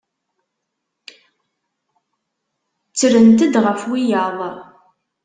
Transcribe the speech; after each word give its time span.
Ttrent-d 2.89 3.53
ɣef 3.65 3.81
wiyaḍ. 3.91 4.37